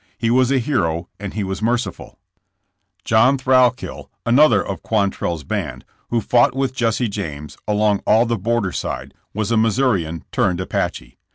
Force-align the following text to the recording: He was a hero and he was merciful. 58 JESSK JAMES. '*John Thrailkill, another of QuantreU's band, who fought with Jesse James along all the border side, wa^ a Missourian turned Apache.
He 0.17 0.31
was 0.31 0.49
a 0.51 0.57
hero 0.57 1.09
and 1.19 1.35
he 1.35 1.43
was 1.43 1.61
merciful. 1.61 2.17
58 2.17 2.17
JESSK 2.17 2.39
JAMES. 2.39 3.05
'*John 3.05 3.37
Thrailkill, 3.37 4.09
another 4.25 4.65
of 4.65 4.81
QuantreU's 4.81 5.43
band, 5.43 5.85
who 6.09 6.21
fought 6.21 6.55
with 6.55 6.73
Jesse 6.73 7.07
James 7.07 7.55
along 7.67 8.01
all 8.07 8.25
the 8.25 8.35
border 8.39 8.71
side, 8.71 9.13
wa^ 9.35 9.51
a 9.51 9.57
Missourian 9.57 10.23
turned 10.31 10.59
Apache. 10.59 11.19